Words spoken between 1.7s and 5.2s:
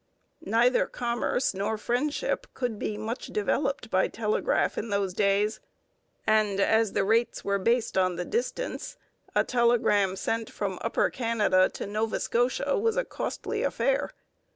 friendship could be much developed by telegraph in those